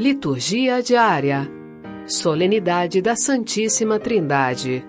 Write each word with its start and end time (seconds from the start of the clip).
Liturgia 0.00 0.82
diária. 0.82 1.46
Solenidade 2.06 3.02
da 3.02 3.14
Santíssima 3.14 3.98
Trindade. 3.98 4.82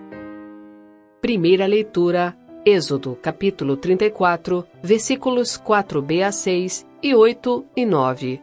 Primeira 1.19 1.65
leitura: 1.65 2.33
Êxodo, 2.65 3.17
capítulo 3.21 3.75
34, 3.75 4.65
versículos 4.81 5.57
4b 5.57 6.23
a 6.23 6.31
6 6.31 6.87
e 7.03 7.13
8 7.13 7.65
e 7.75 7.85
9. 7.85 8.41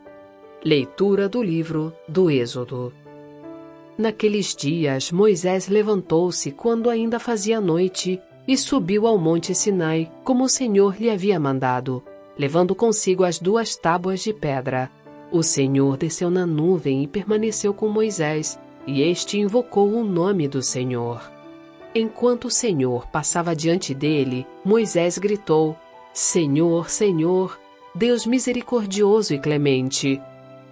Leitura 0.63 1.27
do 1.27 1.43
livro 1.43 1.91
do 2.07 2.31
Êxodo. 2.31 2.93
Naqueles 3.97 4.55
dias, 4.55 5.11
Moisés 5.11 5.69
levantou-se 5.69 6.51
quando 6.51 6.91
ainda 6.91 7.19
fazia 7.19 7.63
noite 7.63 8.21
e 8.47 8.59
subiu 8.59 9.07
ao 9.07 9.17
monte 9.17 9.55
Sinai, 9.55 10.13
como 10.23 10.45
o 10.45 10.49
Senhor 10.51 11.01
lhe 11.01 11.09
havia 11.09 11.41
mandado, 11.41 12.05
levando 12.39 12.75
consigo 12.75 13.25
as 13.25 13.39
duas 13.39 13.75
tábuas 13.75 14.21
de 14.21 14.35
pedra. 14.35 14.91
O 15.31 15.43
Senhor 15.43 15.97
desceu 15.97 16.31
na 16.31 16.47
nuvem 16.47 17.03
e 17.03 17.07
permaneceu 17.07 17.75
com 17.75 17.89
Moisés, 17.89 18.59
e 18.87 19.03
este 19.03 19.39
invocou 19.39 19.93
o 19.93 20.05
nome 20.05 20.49
do 20.49 20.63
Senhor. 20.63 21.31
Enquanto 21.95 22.47
o 22.47 22.51
Senhor 22.51 23.07
passava 23.09 23.55
diante 23.55 23.95
dele, 23.95 24.47
Moisés 24.65 25.19
gritou: 25.19 25.77
Senhor, 26.13 26.89
Senhor, 26.89 27.59
Deus 27.95 28.25
misericordioso 28.25 29.35
e 29.35 29.39
clemente, 29.39 30.21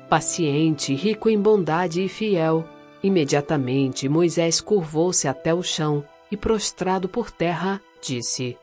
paciente, 0.09 0.95
rico 0.95 1.29
em 1.29 1.41
bondade 1.41 2.03
e 2.03 2.09
fiel 2.09 2.65
Imediatamente 3.07 4.09
Moisés 4.09 4.61
curvou-se 4.61 5.29
até 5.29 5.55
o 5.55 5.63
chão 5.63 6.05
e, 6.29 6.37
prostrado 6.37 7.09
por 7.09 7.31
terra, 7.31 7.81
disse: 8.03 8.59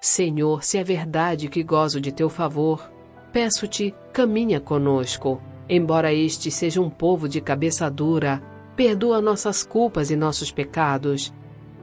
Senhor, 0.00 0.64
se 0.64 0.78
é 0.78 0.84
verdade 0.84 1.48
que 1.48 1.62
gozo 1.62 2.00
de 2.00 2.10
teu 2.10 2.30
favor, 2.30 2.90
peço-te, 3.32 3.94
caminha 4.12 4.60
conosco. 4.60 5.40
Embora 5.68 6.12
este 6.12 6.50
seja 6.50 6.80
um 6.80 6.88
povo 6.88 7.28
de 7.28 7.40
cabeça 7.40 7.90
dura, 7.90 8.42
perdoa 8.76 9.20
nossas 9.20 9.64
culpas 9.64 10.10
e 10.10 10.16
nossos 10.16 10.52
pecados 10.52 11.32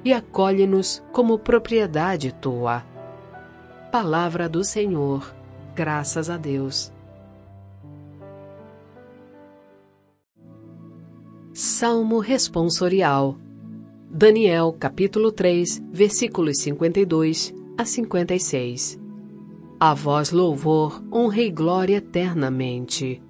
e 0.06 0.14
acolhe-nos 0.14 1.04
como 1.12 1.40
propriedade 1.40 2.34
tua. 2.34 2.84
Palavra 3.92 4.50
do 4.50 4.64
Senhor. 4.64 5.34
Graças 5.76 6.30
a 6.30 6.38
Deus. 6.38 6.92
Salmo 11.54 12.20
responsorial. 12.20 13.38
Daniel, 14.10 14.76
capítulo 14.80 15.32
3, 15.32 15.84
versículos 15.92 16.60
52 16.60 17.54
a 17.78 17.86
56. 17.86 19.03
A 19.86 19.94
vós 19.94 20.32
louvor, 20.32 21.04
honra 21.12 21.42
e 21.42 21.52
glória 21.52 21.98
eternamente. 21.98 23.22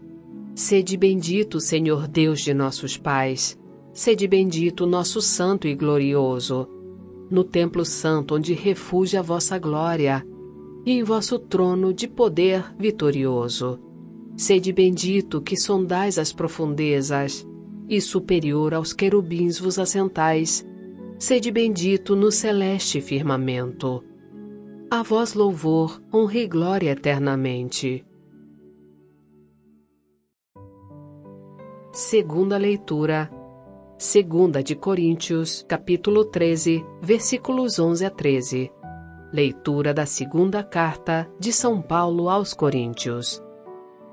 Sede 0.53 0.95
bendito, 0.95 1.59
Senhor 1.59 2.07
Deus 2.07 2.41
de 2.41 2.53
nossos 2.53 2.95
pais. 2.95 3.59
Sede 3.91 4.27
bendito, 4.27 4.85
nosso 4.85 5.19
santo 5.19 5.67
e 5.67 5.73
glorioso. 5.73 6.69
No 7.27 7.43
templo 7.43 7.83
santo 7.83 8.35
onde 8.35 8.53
refugia 8.53 9.21
a 9.21 9.23
vossa 9.23 9.57
glória, 9.57 10.23
e 10.85 10.91
em 10.91 11.01
vosso 11.01 11.39
trono 11.39 11.91
de 11.91 12.07
poder 12.07 12.71
vitorioso. 12.77 13.79
Sede 14.37 14.71
bendito 14.71 15.41
que 15.41 15.57
sondais 15.57 16.19
as 16.19 16.31
profundezas, 16.31 17.47
e 17.89 17.99
superior 17.99 18.75
aos 18.75 18.93
querubins 18.93 19.57
vos 19.57 19.79
assentais, 19.79 20.63
sede 21.17 21.49
bendito 21.49 22.15
no 22.15 22.31
celeste 22.31 23.01
firmamento. 23.01 24.03
A 24.95 25.01
vós 25.01 25.33
louvor, 25.33 25.99
honra 26.13 26.37
e 26.37 26.47
glória 26.47 26.91
eternamente. 26.91 28.05
Segunda 31.91 32.57
leitura. 32.57 33.27
Segunda 33.97 34.61
de 34.61 34.75
Coríntios, 34.75 35.65
capítulo 35.67 36.25
13, 36.25 36.85
versículos 37.01 37.79
11 37.79 38.05
a 38.05 38.09
13. 38.11 38.71
Leitura 39.33 39.95
da 39.95 40.05
segunda 40.05 40.63
carta 40.63 41.27
de 41.39 41.51
São 41.51 41.81
Paulo 41.81 42.29
aos 42.29 42.53
Coríntios. 42.53 43.41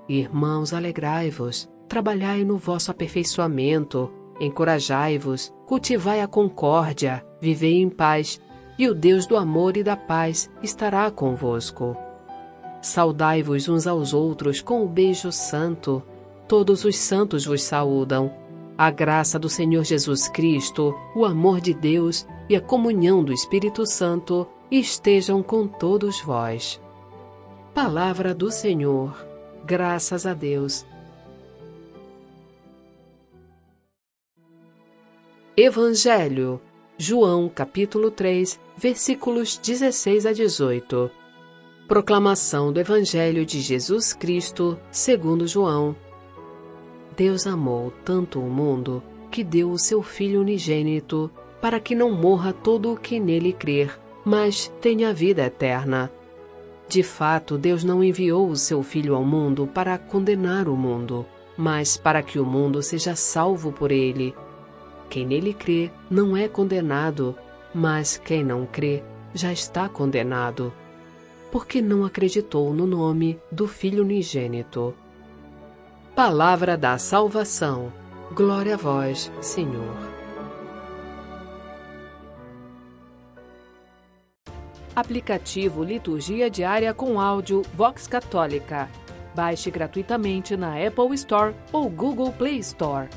Irmãos, 0.09 0.73
alegrai-vos 0.73 1.69
trabalhai 1.87 2.43
no 2.43 2.57
vosso 2.57 2.91
aperfeiçoamento, 2.91 4.11
encorajai-vos, 4.41 5.53
cultivai 5.67 6.23
a 6.23 6.27
concórdia, 6.27 7.23
vivei 7.39 7.83
em 7.83 7.91
paz, 7.91 8.41
e 8.79 8.89
o 8.89 8.95
Deus 8.95 9.27
do 9.27 9.37
amor 9.37 9.77
e 9.77 9.83
da 9.83 9.97
paz 9.97 10.51
estará 10.63 11.11
convosco. 11.11 11.97
Saudai-vos 12.81 13.69
uns 13.69 13.87
aos 13.87 14.15
outros 14.15 14.61
com 14.61 14.83
o 14.85 14.89
beijo 14.89 15.31
santo. 15.31 16.03
Todos 16.49 16.85
os 16.85 16.97
santos 16.97 17.45
vos 17.45 17.63
saúdam. 17.63 18.33
A 18.77 18.91
graça 18.91 19.39
do 19.39 19.49
Senhor 19.49 19.85
Jesus 19.85 20.29
Cristo, 20.29 20.95
o 21.15 21.27
amor 21.27 21.61
de 21.61 21.75
Deus 21.75 22.27
e 22.49 22.57
a 22.57 22.61
comunhão 22.61 23.23
do 23.23 23.33
Espírito 23.33 23.85
Santo 23.87 24.47
estejam 24.71 25.43
com 25.43 25.67
todos 25.67 26.21
vós. 26.23 26.81
Palavra 27.75 28.35
do 28.35 28.51
Senhor. 28.51 29.15
Graças 29.67 30.25
a 30.25 30.33
Deus. 30.33 30.87
Evangelho, 35.57 36.61
João 37.03 37.49
capítulo 37.49 38.11
3, 38.11 38.61
versículos 38.77 39.57
16 39.57 40.27
a 40.27 40.35
18. 40.35 41.11
Proclamação 41.89 42.71
do 42.71 42.79
Evangelho 42.79 43.47
de 43.47 43.59
Jesus 43.63 44.13
Cristo, 44.13 44.79
segundo 44.91 45.47
João. 45.47 45.97
Deus 47.17 47.47
amou 47.47 47.91
tanto 48.05 48.39
o 48.39 48.51
mundo 48.51 49.03
que 49.31 49.43
deu 49.43 49.71
o 49.71 49.79
seu 49.79 50.03
Filho 50.03 50.43
unigênito, 50.43 51.31
para 51.59 51.81
que 51.81 51.95
não 51.95 52.13
morra 52.13 52.53
todo 52.53 52.93
o 52.93 52.99
que 52.99 53.19
nele 53.19 53.55
crer, 53.55 53.99
mas 54.23 54.71
tenha 54.83 55.15
vida 55.15 55.47
eterna. 55.47 56.13
De 56.87 57.03
fato, 57.03 57.57
Deus 57.57 57.83
não 57.83 58.05
enviou 58.05 58.51
o 58.51 58.57
seu 58.57 58.83
Filho 58.83 59.15
ao 59.15 59.25
mundo 59.25 59.67
para 59.67 59.97
condenar 59.97 60.69
o 60.69 60.77
mundo, 60.77 61.25
mas 61.57 61.97
para 61.97 62.23
que 62.23 62.39
o 62.39 62.45
mundo 62.45 62.83
seja 62.83 63.17
salvo 63.17 63.73
por 63.73 63.91
ele. 63.91 64.35
Quem 65.11 65.27
nele 65.27 65.53
crê 65.53 65.91
não 66.09 66.37
é 66.37 66.47
condenado, 66.47 67.37
mas 67.75 68.17
quem 68.17 68.45
não 68.45 68.65
crê 68.65 69.03
já 69.35 69.53
está 69.53 69.89
condenado, 69.89 70.73
porque 71.51 71.83
não 71.83 72.05
acreditou 72.05 72.73
no 72.73 72.87
nome 72.87 73.37
do 73.51 73.67
Filho 73.67 74.05
unigênito. 74.05 74.95
Palavra 76.15 76.77
da 76.77 76.97
salvação. 76.97 77.93
Glória 78.33 78.75
a 78.75 78.77
vós, 78.77 79.33
Senhor. 79.41 79.97
Aplicativo 84.95 85.83
Liturgia 85.83 86.49
Diária 86.49 86.95
com 86.95 87.21
áudio 87.21 87.63
Vox 87.75 88.07
Católica. 88.07 88.89
Baixe 89.35 89.73
gratuitamente 89.73 90.57
na 90.57 90.75
Apple 90.75 91.15
Store 91.15 91.53
ou 91.73 91.91
Google 91.91 92.33
Play 92.33 92.59
Store. 92.59 93.09